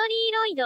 [0.08, 0.64] リーロイド。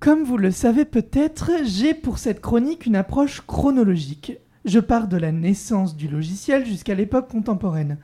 [0.00, 4.32] Comme vous le savez peut-être, j'ai pour cette chronique une approche chronologique.
[4.66, 7.96] Je pars de la naissance du logiciel jusqu'à l'époque contemporaine.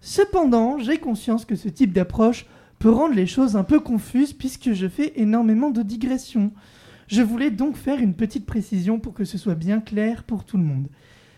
[0.00, 2.46] Cependant, j'ai conscience que ce type d'approche
[2.78, 6.52] peut rendre les choses un peu confuses puisque je fais énormément de digressions.
[7.09, 10.57] Je voulais donc faire une petite précision pour que ce soit bien clair pour tout
[10.57, 10.89] le monde.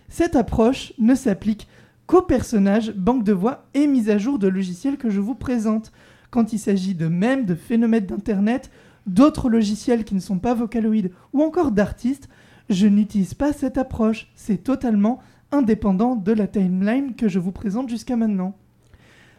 [0.09, 1.69] Cette approche ne s'applique
[2.07, 5.93] qu'aux personnages, banques de voix et mises à jour de logiciels que je vous présente.
[6.29, 8.69] Quand il s'agit de même de phénomènes d'Internet,
[9.07, 12.27] d'autres logiciels qui ne sont pas Vocaloid ou encore d'artistes,
[12.69, 14.29] je n'utilise pas cette approche.
[14.35, 15.19] C'est totalement
[15.53, 18.57] indépendant de la timeline que je vous présente jusqu'à maintenant.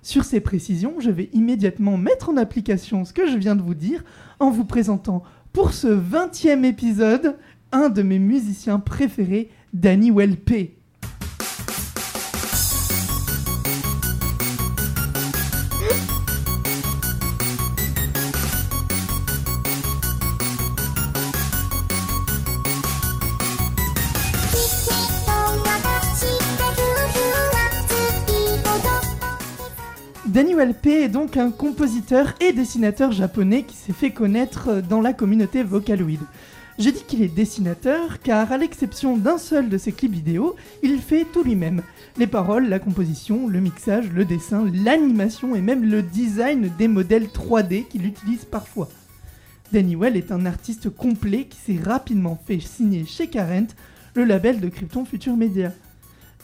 [0.01, 3.75] Sur ces précisions, je vais immédiatement mettre en application ce que je viens de vous
[3.75, 4.03] dire
[4.41, 7.37] en vous présentant pour ce 20e épisode
[7.73, 10.82] un de mes musiciens préférés, Danny Welp.
[30.33, 35.13] Danny Welp est donc un compositeur et dessinateur japonais qui s'est fait connaître dans la
[35.13, 36.21] communauté Vocaloid.
[36.79, 41.01] Je dis qu'il est dessinateur car à l'exception d'un seul de ses clips vidéo, il
[41.01, 41.83] fait tout lui-même.
[42.17, 47.27] Les paroles, la composition, le mixage, le dessin, l'animation et même le design des modèles
[47.27, 48.89] 3D qu'il utilise parfois.
[49.71, 53.69] Danny Well est un artiste complet qui s'est rapidement fait signer chez Current,
[54.15, 55.73] le label de Krypton Future Media.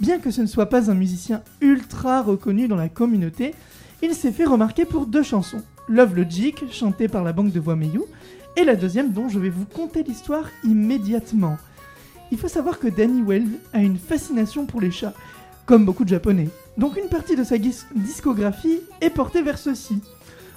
[0.01, 3.55] Bien que ce ne soit pas un musicien ultra reconnu dans la communauté,
[4.03, 5.63] il s'est fait remarquer pour deux chansons.
[5.89, 8.03] Love Logic, chantée par la banque de voix Meiyu,
[8.57, 11.57] et la deuxième dont je vais vous conter l'histoire immédiatement.
[12.31, 15.15] Il faut savoir que Danny Well a une fascination pour les chats,
[15.67, 16.49] comme beaucoup de japonais.
[16.77, 20.01] Donc une partie de sa dis- discographie est portée vers ceci.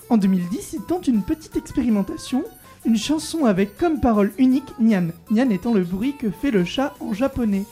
[0.09, 2.43] En 2010, il tente une petite expérimentation,
[2.85, 6.93] une chanson avec comme parole unique Nyan, Nyan étant le bruit que fait le chat
[6.99, 7.65] en japonais.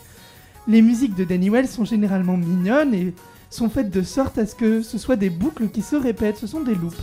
[0.68, 3.14] Les musiques de Danny Well sont généralement mignonnes et
[3.50, 6.48] sont faites de sorte à ce que ce soit des boucles qui se répètent, ce
[6.48, 6.98] sont des loops.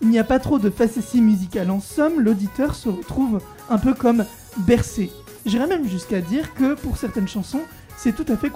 [0.00, 1.70] Il n'y a pas trop de facétie musicale.
[1.70, 3.40] En somme, l'auditeur se retrouve
[3.70, 4.24] un peu comme
[4.58, 5.10] bercé.
[5.46, 7.62] J'irais même jusqu'à dire que pour certaines chansons,
[7.96, 8.50] c'est tout à fait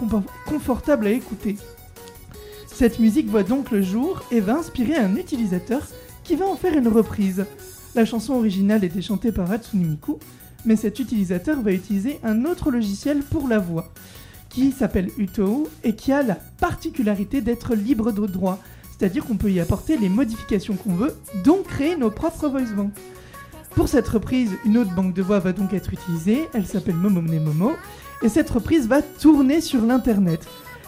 [0.46, 1.56] confortable à écouter.
[2.66, 5.82] Cette musique voit donc le jour et va inspirer un utilisateur
[6.24, 7.44] qui va en faire une reprise.
[7.94, 10.18] La chanson originale était chantée par Hatsune Miku,
[10.64, 13.92] mais cet utilisateur va utiliser un autre logiciel pour la voix,
[14.58, 18.58] qui s'appelle Utou et qui a la particularité d'être libre de droit,
[18.90, 21.14] c'est-à-dire qu'on peut y apporter les modifications qu'on veut,
[21.44, 22.90] donc créer nos propres voice banks.
[23.76, 27.40] Pour cette reprise, une autre banque de voix va donc être utilisée, elle s'appelle Momomne
[27.40, 27.74] Momo,
[28.20, 30.40] et cette reprise va tourner sur l'internet.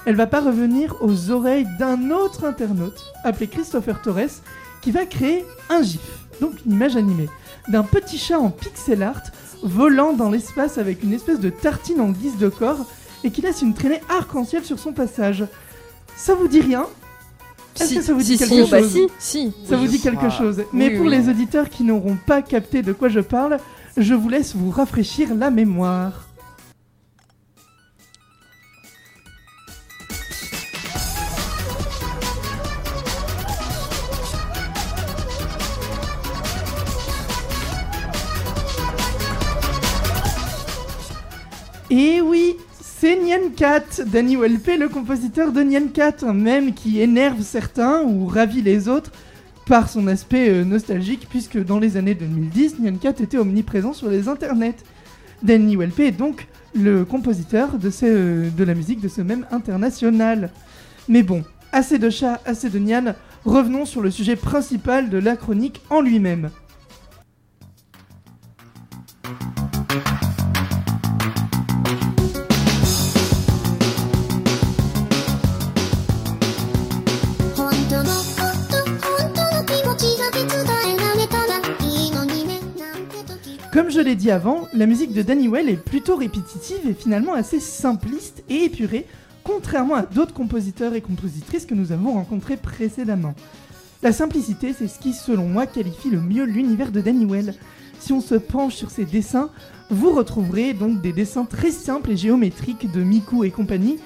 [0.05, 4.43] Elle va pas revenir aux oreilles d'un autre internaute, appelé Christopher Torres,
[4.83, 7.29] qui va créer un GIF, donc une image animée,
[7.69, 9.23] d'un petit chat en pixel art
[9.63, 12.87] volant dans l'espace avec une espèce de tartine en guise de corps
[13.25, 15.45] et qui laisse une traînée arc-en-ciel sur son passage.
[16.17, 16.87] Ça vous dit rien?
[17.79, 18.71] Est-ce que ça vous dit quelque si, chose?
[18.71, 19.53] Bah si, si.
[19.69, 20.65] Ça vous dit quelque Ah, chose.
[20.73, 21.13] Mais oui, pour oui.
[21.17, 23.59] les auditeurs qui n'auront pas capté de quoi je parle,
[23.97, 26.27] je vous laisse vous rafraîchir la mémoire.
[41.91, 42.57] Et oui,
[43.01, 48.03] c'est Nyan Cat, Danny Welpe, le compositeur de Nyan Cat, un mème qui énerve certains
[48.03, 49.11] ou ravit les autres
[49.65, 54.11] par son aspect euh, nostalgique, puisque dans les années 2010, Nyan Cat était omniprésent sur
[54.11, 54.77] les internets.
[55.43, 60.51] Danny Welpe est donc le compositeur de, de la musique de ce même international.
[61.09, 63.15] Mais bon, assez de chats, assez de Nyan,
[63.47, 66.51] revenons sur le sujet principal de la chronique en lui-même.
[83.81, 87.33] Comme je l'ai dit avant, la musique de Danny Well est plutôt répétitive et finalement
[87.33, 89.07] assez simpliste et épurée,
[89.43, 93.33] contrairement à d'autres compositeurs et compositrices que nous avons rencontrés précédemment.
[94.03, 97.55] La simplicité, c'est ce qui, selon moi, qualifie le mieux l'univers de Danny Well.
[97.99, 99.49] Si on se penche sur ses dessins,
[99.89, 103.99] vous retrouverez donc des dessins très simples et géométriques de Miku et compagnie,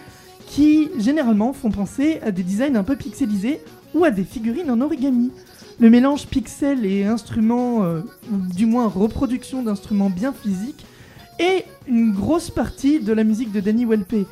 [0.47, 3.59] qui généralement font penser à des designs un peu pixelisés
[3.93, 5.33] ou à des figurines en origami.
[5.81, 8.01] Le mélange pixel et instruments, euh,
[8.31, 10.87] ou du moins reproduction d'instruments bien physiques,
[11.41, 14.27] est une grosse partie de la musique de Danny Welpe.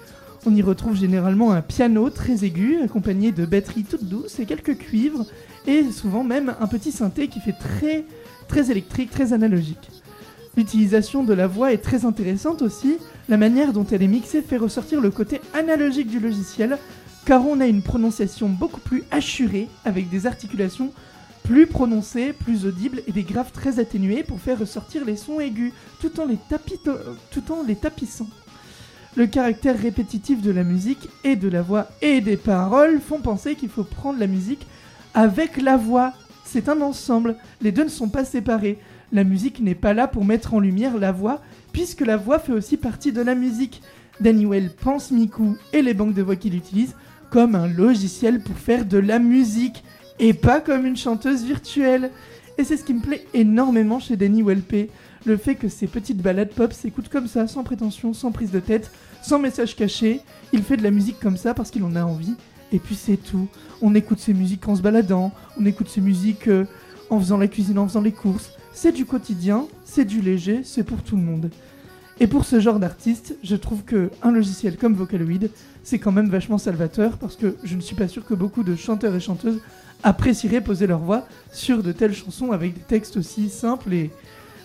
[0.46, 4.78] On y retrouve généralement un piano très aigu, accompagné de batteries toutes douces et quelques
[4.78, 5.26] cuivres,
[5.66, 8.04] et souvent même un petit synthé qui fait très,
[8.46, 9.90] très électrique, très analogique.
[10.56, 12.98] L'utilisation de la voix est très intéressante aussi,
[13.28, 16.78] la manière dont elle est mixée fait ressortir le côté analogique du logiciel,
[17.26, 20.92] car on a une prononciation beaucoup plus assurée, avec des articulations
[21.44, 25.72] plus prononcées, plus audibles et des graves très atténués pour faire ressortir les sons aigus,
[26.00, 26.38] tout en les,
[27.30, 28.28] tout en les tapissant.
[29.14, 33.56] Le caractère répétitif de la musique et de la voix et des paroles font penser
[33.56, 34.66] qu'il faut prendre la musique
[35.12, 36.14] avec la voix.
[36.44, 38.78] C'est un ensemble, les deux ne sont pas séparés.
[39.12, 41.42] La musique n'est pas là pour mettre en lumière la voix,
[41.72, 43.82] puisque la voix fait aussi partie de la musique.
[44.20, 46.94] Danny Well pense Miku et les banques de voix qu'il utilise
[47.30, 49.84] comme un logiciel pour faire de la musique,
[50.22, 52.10] et pas comme une chanteuse virtuelle.
[52.56, 54.88] Et c'est ce qui me plaît énormément chez Danny Welpe,
[55.26, 58.60] le fait que ces petites balades pop s'écoutent comme ça, sans prétention, sans prise de
[58.60, 58.90] tête,
[59.22, 60.20] sans message caché.
[60.52, 62.34] Il fait de la musique comme ça parce qu'il en a envie,
[62.70, 63.48] et puis c'est tout.
[63.80, 66.66] On écoute ses musiques en se baladant, on écoute ses musiques euh,
[67.10, 68.52] en faisant la cuisine, en faisant les courses.
[68.72, 71.50] C'est du quotidien, c'est du léger, c'est pour tout le monde.
[72.20, 75.48] Et pour ce genre d'artiste, je trouve que un logiciel comme Vocaloid,
[75.82, 78.76] c'est quand même vachement salvateur parce que je ne suis pas sûr que beaucoup de
[78.76, 79.60] chanteurs et chanteuses
[80.02, 84.10] apprécieraient poser leur voix sur de telles chansons avec des textes aussi simples et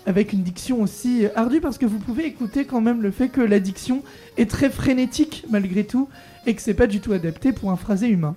[0.06, 3.42] avec une diction aussi ardue parce que vous pouvez écouter quand même le fait que
[3.42, 4.04] la diction
[4.38, 6.08] est très frénétique malgré tout
[6.46, 8.36] et que c'est pas du tout adapté pour un phrasé humain.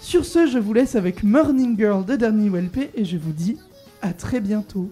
[0.00, 3.58] Sur ce, je vous laisse avec Morning Girl de Danny Welpe et je vous dis
[4.00, 4.90] à très bientôt.